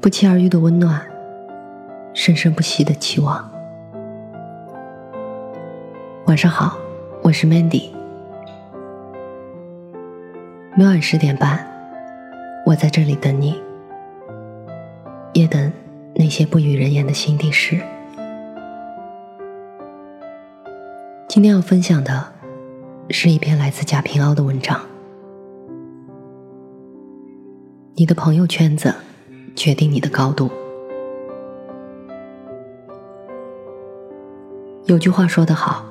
[0.00, 1.00] 不期而遇的温暖，
[2.14, 3.50] 生生不息的期望。
[6.26, 6.78] 晚上好，
[7.22, 7.90] 我是 Mandy。
[10.76, 11.66] 每晚十点半，
[12.64, 13.60] 我在这里等你，
[15.34, 15.70] 也等
[16.14, 17.78] 那些不与人言的心底事。
[21.28, 22.32] 今天要分享的
[23.10, 24.80] 是一篇来自贾平凹的文章。
[28.00, 28.94] 你的朋友圈子。
[29.54, 30.50] 决定你的高度。
[34.86, 35.84] 有句话说得好：“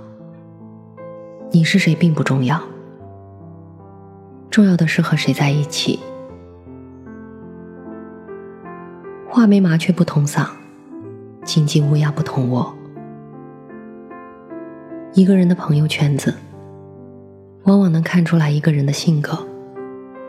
[1.54, 2.60] 你是谁并不重要，
[4.50, 6.00] 重要的是和谁在一起。”
[9.30, 10.48] 画眉麻雀不同嗓，
[11.44, 12.74] 金鸡乌鸦不同窝。
[15.14, 16.34] 一个人的朋友圈子，
[17.66, 19.38] 往往能看出来一个人的性格、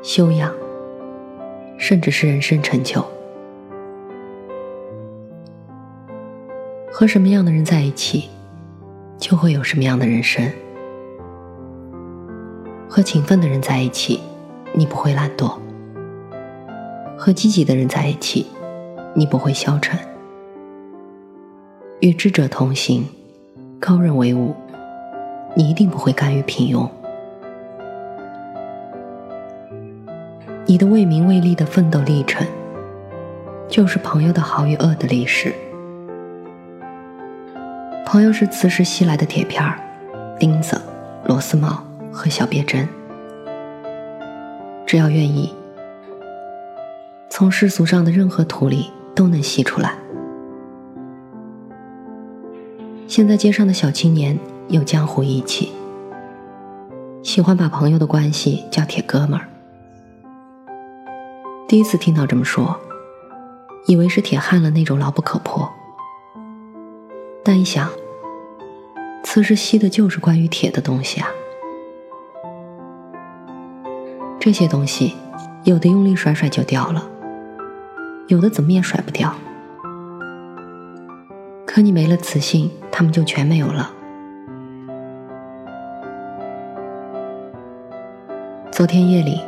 [0.03, 0.53] 修养，
[1.81, 3.03] 甚至是人生成就。
[6.93, 8.29] 和什么样的人在一起，
[9.19, 10.45] 就会有什么样的人生。
[12.87, 14.21] 和勤奋的人在一起，
[14.75, 15.59] 你不会懒惰；
[17.17, 18.47] 和积极的人在一起，
[19.15, 19.99] 你不会消沉。
[22.01, 23.07] 与智者同行，
[23.79, 24.55] 高人为伍，
[25.55, 26.87] 你一定不会甘于平庸。
[30.71, 32.47] 你的为名为利的奋斗历程，
[33.69, 35.53] 就是朋友的好与恶的历史。
[38.07, 39.81] 朋友是磁石吸来的铁片儿、
[40.39, 40.81] 钉子、
[41.25, 41.83] 螺丝帽
[42.13, 42.89] 和小别针，
[44.87, 45.53] 只要愿意，
[47.29, 49.95] 从世俗上的任何土里都能吸出来。
[53.09, 55.73] 现在街上的小青年有江湖义气，
[57.25, 59.50] 喜欢把朋友的关系叫铁哥们儿。
[61.71, 62.77] 第一次听到这么说，
[63.87, 65.73] 以为是铁汉了那种牢不可破，
[67.45, 67.89] 但一想。
[69.23, 71.29] 磁石吸的就是关于铁的东西啊！
[74.41, 75.15] 这些东西，
[75.63, 77.09] 有的用力甩甩就掉了，
[78.27, 79.33] 有的怎么也甩不掉。
[81.65, 83.93] 可你没了磁性，它们就全没有了。
[88.73, 89.41] 昨天夜里，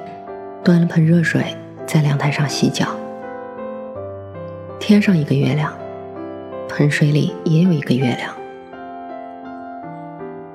[0.62, 1.44] 端了盆热水
[1.92, 2.86] 在凉台上洗脚，
[4.80, 5.70] 天上一个月亮，
[6.66, 8.34] 盆水里也有一个月亮。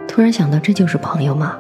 [0.08, 1.56] 突然想到，这就是朋友吗？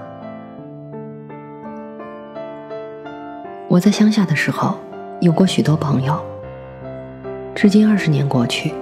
[3.67, 4.79] 我在乡下的时候，
[5.21, 6.19] 有过许多朋友。
[7.53, 8.73] 至今二十年过去，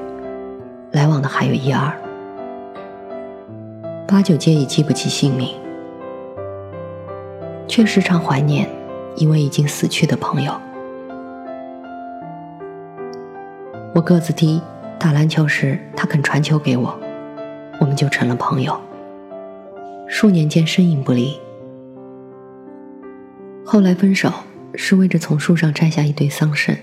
[0.93, 1.91] 来往的还有一二，
[4.07, 5.53] 八九皆已记不起姓名，
[7.67, 8.69] 却时常怀念
[9.17, 10.53] 一位已经死去的朋友。
[13.95, 14.61] 我个子低，
[14.99, 16.99] 打篮球时他肯传球给我，
[17.79, 18.77] 我们就成了朋友。
[20.05, 21.39] 数年间身影不离，
[23.65, 24.29] 后来分手
[24.73, 26.77] 是为着从树上摘下一堆桑葚，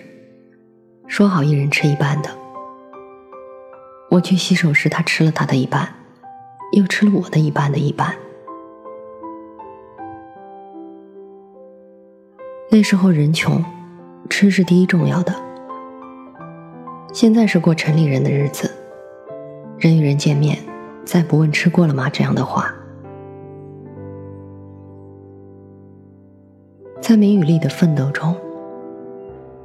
[1.07, 2.31] 说好一人吃一半的。
[4.09, 5.87] 我去洗手时，他吃了他的一半，
[6.73, 8.17] 又吃了我的一半的一半。
[12.71, 13.63] 那时候人穷，
[14.31, 15.52] 吃是第一重要的。
[17.13, 18.71] 现在是过城里人的日子，
[19.79, 20.59] 人与人见面，
[21.05, 22.75] 再不问吃过了吗这样的话。
[27.03, 28.35] 在名与利的奋斗中，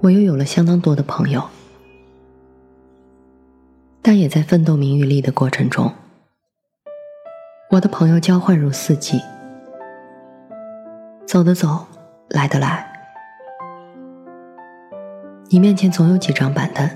[0.02, 1.42] 我又有了相当多的朋友，
[4.02, 5.94] 但也在奋斗名与利的过程中，
[7.72, 9.22] 我的朋友交换如四季，
[11.26, 11.86] 走的走，
[12.28, 12.86] 来的来。
[15.50, 16.90] 你面前总有几张板凳，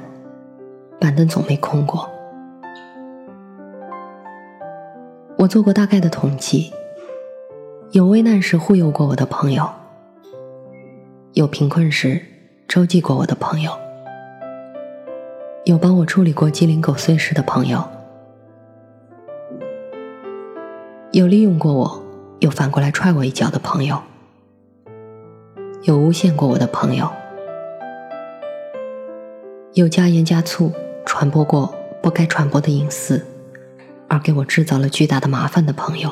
[1.02, 2.08] 板凳总没空过。
[5.36, 6.72] 我做过大概的统计，
[7.90, 9.68] 有危难时忽悠过我的朋友。
[11.34, 12.22] 有贫困时
[12.68, 13.72] 周济过我的朋友，
[15.64, 17.84] 有帮我处理过鸡零狗碎事的朋友，
[21.14, 22.04] 有利用过我
[22.42, 24.00] 又反过来踹我一脚的朋友，
[25.82, 27.10] 有诬陷过我的朋友，
[29.74, 30.72] 有加盐加醋
[31.06, 33.26] 传播过不该传播的隐私，
[34.08, 36.10] 而给我制造了巨大的麻烦的朋友。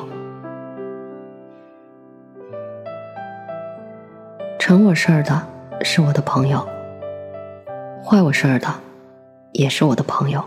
[4.58, 5.42] 成我事儿的
[5.82, 6.66] 是我的朋友，
[8.04, 8.68] 坏我事儿的
[9.52, 10.44] 也是我的朋友。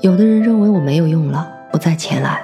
[0.00, 2.38] 有的人认为我没有用了，不再前来；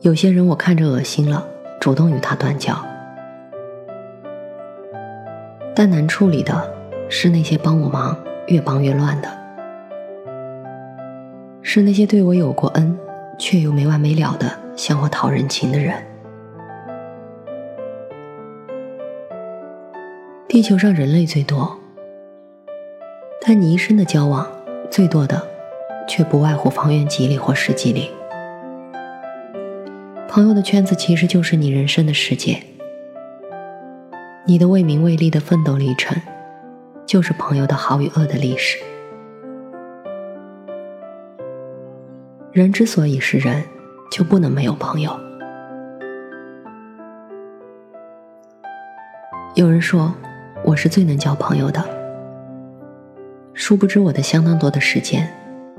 [0.00, 1.46] 有些人我看着恶心了，
[1.80, 2.74] 主动与他断交。
[5.74, 6.72] 但难处理的
[7.08, 8.16] 是那些帮我忙
[8.46, 9.28] 越帮越乱的，
[11.62, 12.96] 是那些对我有过恩
[13.38, 15.94] 却又没完没了的向我讨人情的人。
[20.46, 21.76] 地球上人类最多，
[23.40, 24.46] 但你一生的交往
[24.88, 25.44] 最多的，
[26.06, 28.10] 却不外乎方圆几里或十几里。
[30.28, 32.62] 朋友的圈子其实就是你人生的世界，
[34.46, 36.20] 你的为名为利的奋斗历程，
[37.06, 38.78] 就是朋友的好与恶的历史。
[42.52, 43.64] 人之所以是人，
[44.10, 45.18] 就不能没有朋友。
[49.54, 50.14] 有人说。
[50.66, 51.84] 我是最能交朋友的，
[53.52, 55.30] 殊不知我的相当多的时间，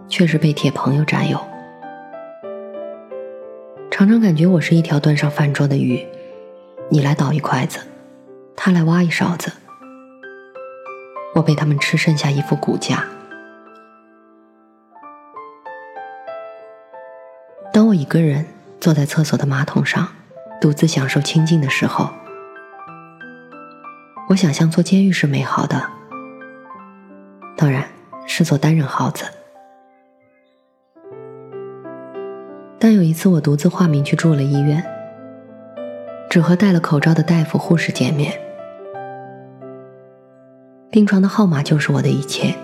[0.08, 1.40] 却是被铁朋友占有。
[3.90, 6.06] 常常感觉我是一条端上饭桌的鱼，
[6.90, 7.80] 你来倒一筷子，
[8.56, 9.52] 他来挖一勺子，
[11.36, 13.06] 我被他们吃剩下一副骨架。
[17.72, 18.46] 当我一个人
[18.80, 20.08] 坐在厕所的马桶上，
[20.62, 22.10] 独自享受清静的时候。
[24.30, 25.88] 我想象做监狱是美好的，
[27.56, 27.88] 当然
[28.26, 29.26] 是做单人号子。
[32.80, 34.84] 但有一次我独自化名去住了医院，
[36.30, 38.40] 只和戴了口罩的大夫、护士见面，
[40.96, 42.56] 病床的号码就是我的一切，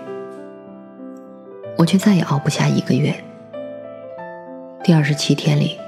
[1.76, 3.14] 我却再也熬不下一个月。
[4.82, 5.78] 第二十七天里，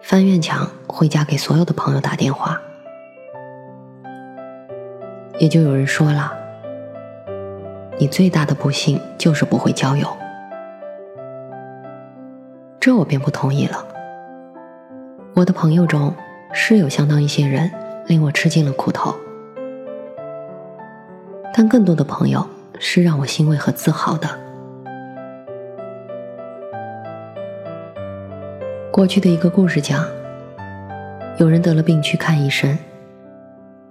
[0.00, 2.58] 翻院墙回家给所有的朋友打电话。
[5.38, 6.32] 也就有人说了，
[7.98, 10.08] 你最大的不幸就是不会交友，
[12.80, 13.86] 这我便不同意了。
[15.34, 16.14] 我的朋友中
[16.54, 17.70] 是有相当一些人
[18.06, 19.14] 令我吃尽了苦头，
[21.52, 22.46] 但更多的朋友
[22.78, 24.28] 是让我欣慰和自豪的。
[28.92, 30.04] 过去的一个故事讲，
[31.38, 32.76] 有人得了病去看医生。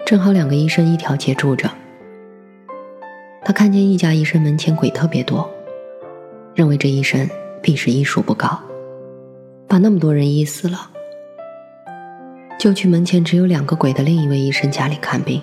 [0.05, 1.69] 正好两个医生一条街住着，
[3.43, 5.47] 他看见一家医生门前鬼特别多，
[6.55, 7.29] 认为这医生
[7.61, 8.59] 必是医术不高，
[9.67, 10.89] 把那么多人医死了，
[12.59, 15.41] 就去门前只有两个鬼的另一位医生家里看病，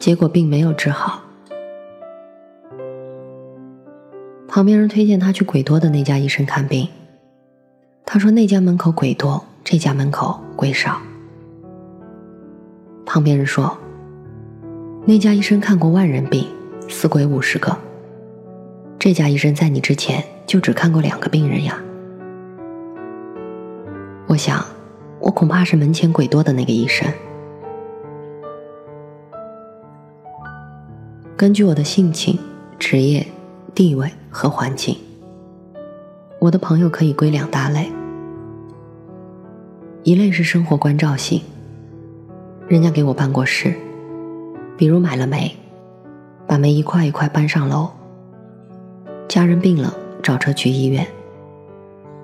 [0.00, 1.22] 结果并没有治好。
[4.48, 6.88] 旁边人推荐他去鬼多的那家医生看病，
[8.06, 11.00] 他说那家门口鬼多，这家门口鬼少。
[13.04, 13.76] 旁边人说
[15.04, 16.46] ：“那家医生看过万人病，
[16.88, 17.76] 死鬼五十个。
[18.98, 21.78] 这家医生在你之前就只看过两个病人呀。”
[24.26, 24.64] 我想，
[25.20, 27.06] 我恐怕是门前鬼多的那个医生。
[31.40, 32.38] 根据我的性情、
[32.78, 33.26] 职业、
[33.74, 34.94] 地位和环境，
[36.38, 37.90] 我的朋友可以归两大类：
[40.02, 41.40] 一类是生活关照型。
[42.68, 43.74] 人家给我办过事，
[44.76, 45.56] 比如买了煤，
[46.46, 47.88] 把煤一块一块搬上楼；
[49.26, 51.02] 家人病了，找车去医院；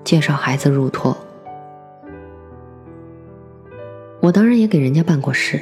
[0.03, 1.17] 介绍孩子入托。
[4.19, 5.59] 我当然也给人家办过事，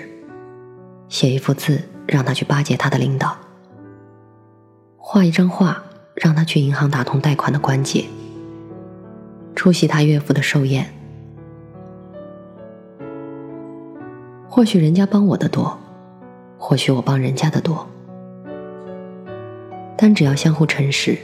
[1.08, 3.34] 写一幅字让他去巴结他的领导，
[5.08, 5.84] 画一张画
[6.16, 8.06] 让他去银行打通贷款的关节，
[9.56, 10.92] 出席他岳父的寿宴。
[14.50, 15.78] 或许人家帮我的多，
[16.58, 17.88] 或许我帮人家的多，
[19.96, 21.16] 但只要相互诚实，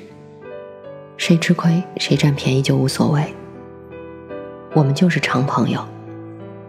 [1.17, 3.33] 谁吃亏谁占便宜就无所谓。
[4.75, 5.83] 我们就是长朋友，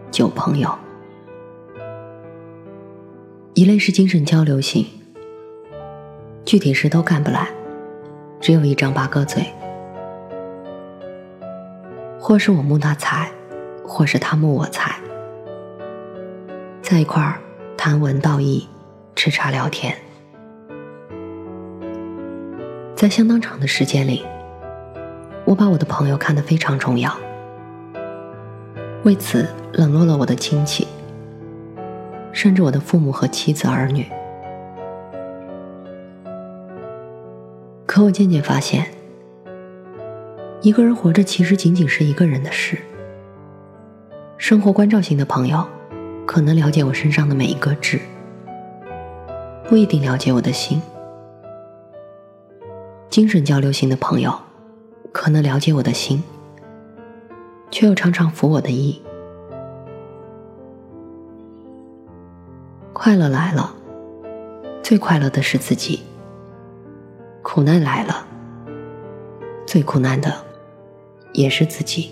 [0.09, 0.75] 旧朋友。
[3.53, 4.83] 一类是精神交流型，
[6.45, 7.47] 具体事都干不来，
[8.41, 9.45] 只有一张八哥嘴，
[12.19, 13.31] 或是我慕他才，
[13.85, 14.93] 或是他慕我才。
[16.81, 17.39] 在一块儿
[17.77, 18.67] 谈文道义，
[19.15, 19.95] 吃茶聊天，
[22.93, 24.25] 在相当长的时间里，
[25.45, 27.15] 我把我的朋友看得非常重要，
[29.03, 30.85] 为此冷落了我的亲戚，
[32.33, 34.05] 甚至我的父母和妻子儿女。
[38.03, 38.85] 我渐渐发现，
[40.61, 42.77] 一个人活着其实仅仅是一个人的事，
[44.37, 45.65] 生活关照型的朋友。
[46.25, 47.99] 可能了解我身上的每一个痣，
[49.67, 50.81] 不一定了解我的心。
[53.09, 54.33] 精神交流型的朋友，
[55.11, 56.23] 可能了解我的心，
[57.69, 59.01] 却又常常服我的意。
[62.93, 63.75] 快乐来了，
[64.81, 65.99] 最快乐的是自己；
[67.43, 68.25] 苦难来了，
[69.67, 70.33] 最苦难的
[71.33, 72.09] 也是自己。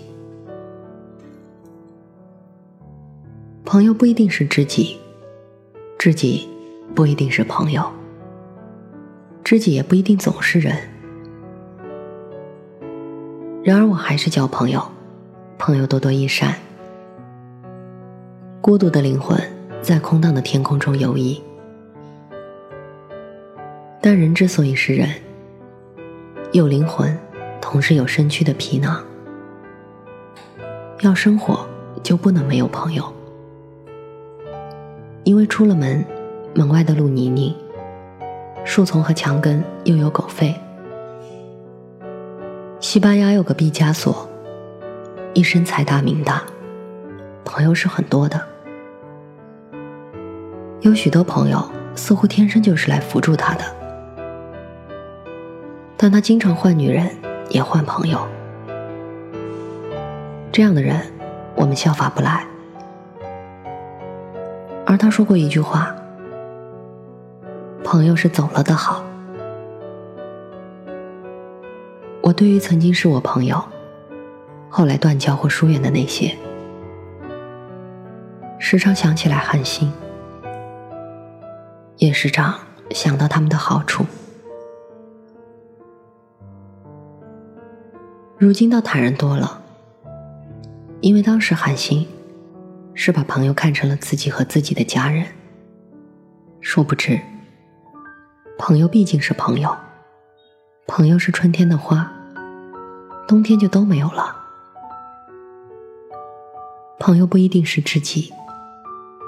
[3.64, 4.98] 朋友不一定是知己，
[5.98, 6.46] 知己
[6.94, 7.82] 不一定是朋友，
[9.42, 10.76] 知己也不一定总是人。
[13.64, 14.82] 然而，我还是交朋友，
[15.58, 16.54] 朋友多多益善。
[18.60, 19.40] 孤独的灵魂
[19.80, 21.40] 在空荡的天空中游弋，
[24.04, 25.08] 但人之所以是人，
[26.50, 27.16] 有灵魂，
[27.60, 29.00] 同时有身躯的皮囊。
[31.02, 31.64] 要生活，
[32.02, 33.04] 就不能没有朋友。
[35.22, 36.04] 因为出了门，
[36.52, 37.54] 门外的路泥泞，
[38.64, 40.52] 树丛和墙根又有狗吠。
[42.80, 44.28] 西班牙有个毕加索，
[45.32, 46.42] 一生财大名大，
[47.44, 48.42] 朋友是很多的，
[50.80, 53.64] 有许多朋友似乎天生就是来扶助他的，
[56.02, 57.08] 但他经常换女人，
[57.48, 58.26] 也换朋友，
[60.50, 61.00] 这样的人
[61.54, 62.44] 我们效法不来。
[64.84, 65.94] 而他说过一句话
[67.84, 69.04] ：“朋友是走了的好。”
[72.20, 73.62] 我对于曾经是我朋友，
[74.68, 76.36] 后来断交或疏远的那些，
[78.58, 79.92] 时常想起来寒心，
[81.98, 82.52] 也时常
[82.90, 84.04] 想到他们的好处。
[88.42, 89.62] 如今倒坦然多了，
[91.00, 92.08] 因为当时寒心。
[92.92, 95.24] 是把朋友看成了自己和自己的家人，
[96.60, 97.20] 殊不知，
[98.58, 99.74] 朋友毕竟是朋友，
[100.88, 102.12] 朋友是春天的花，
[103.28, 104.36] 冬天就都没有了。
[106.98, 108.32] 朋友不一定是知己，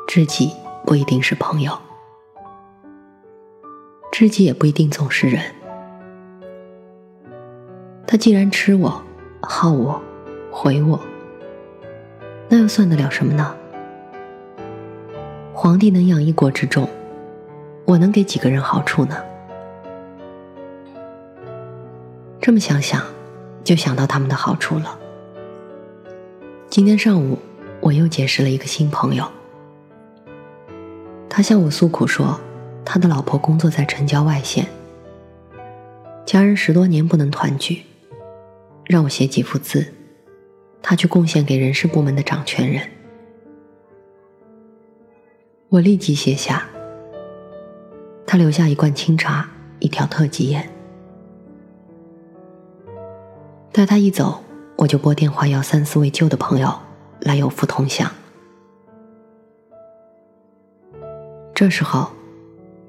[0.08, 0.50] 知己
[0.84, 1.78] 不一定是朋友，
[4.10, 5.40] 知己也不一定总是人。
[8.14, 9.02] 他既然吃我、
[9.42, 10.00] 耗我、
[10.48, 11.00] 毁我。
[12.48, 13.56] 那又算得了什么呢？
[15.52, 16.88] 皇帝能养一国之众，
[17.84, 19.16] 我能给几个人好处呢？
[22.40, 23.02] 这么想想，
[23.64, 24.96] 就想到他们的好处了。
[26.70, 27.36] 今天上午，
[27.80, 29.28] 我又结识了一个新朋友。
[31.28, 32.38] 他向我诉苦说，
[32.84, 34.68] 他的老婆工作在城郊外县，
[36.24, 37.82] 家人十多年不能团聚，
[38.86, 39.92] 让我写几幅字。
[40.82, 42.86] 他去贡献给人事部门的掌权人，
[45.70, 46.66] 我立即写下。
[48.26, 49.48] 他留下一罐清茶，
[49.78, 50.68] 一条特级烟。
[53.72, 54.44] 待他一走，
[54.76, 56.72] 我就拨电话要三四位旧的朋友
[57.20, 58.10] 来有福同享。
[61.54, 62.10] 这时候，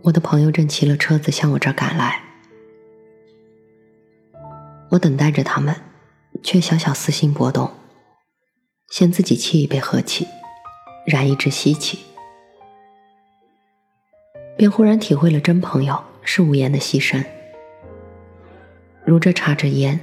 [0.01, 2.21] 我的朋友正骑了车子向我这儿赶来，
[4.91, 5.75] 我等待着他们，
[6.43, 7.71] 却小小私心波动。
[8.89, 10.27] 先自己沏一杯喝起，
[11.07, 11.99] 燃一支吸气，
[14.55, 17.25] 便忽然体会了真朋友是无言的牺牲，
[19.03, 19.99] 如这插着烟。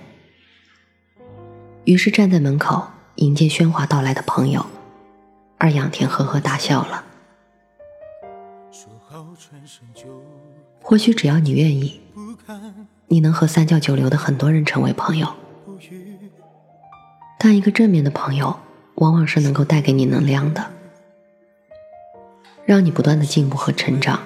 [1.85, 2.85] 于是站在门口
[3.17, 4.67] 迎接喧哗到来的朋友，
[5.59, 7.05] 而仰天呵呵大笑了。
[10.83, 12.01] 或许只要你愿意，
[13.12, 15.28] 你能和三教九流的很多人成为朋友，
[17.38, 18.59] 但一个正面的朋友。
[18.97, 20.71] 往往是能够带给你能量的，
[22.64, 24.21] 让你不断的进步和成长。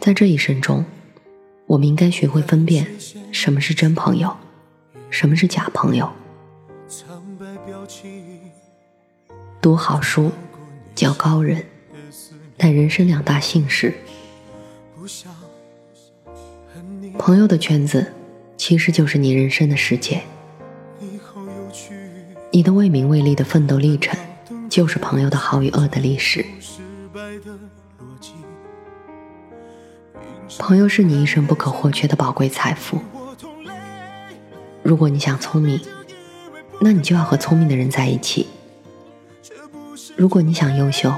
[0.00, 0.84] 在这一生中，
[1.66, 2.86] 我们应该学会分辨
[3.30, 4.34] 什么是真朋友，
[5.08, 6.10] 什么是假朋友。
[9.60, 10.32] 读好书，
[10.94, 11.64] 交高人，
[12.56, 13.94] 乃人生两大幸事。
[17.26, 18.06] 朋友的圈子，
[18.56, 20.22] 其实就是你人生的世界。
[22.52, 24.16] 你的为名为利的奋斗历程，
[24.70, 26.46] 就是朋友的好与恶的历史。
[30.56, 33.00] 朋友是你一生不可或缺的宝贵财富。
[34.84, 35.80] 如果你想聪明，
[36.80, 38.46] 那你就要和聪明的人在一起；
[40.14, 41.12] 如果你想优秀，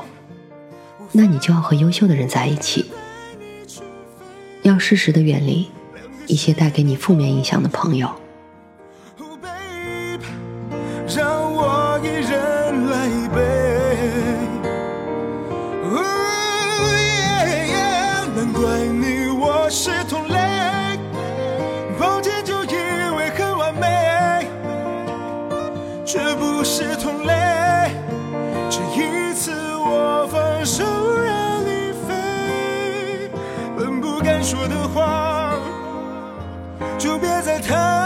[1.12, 2.86] 那你就要和优秀的人在一起。
[4.62, 5.68] 要适时的远离
[6.28, 8.08] 一些带给你负面影响的朋友。
[37.68, 37.97] 就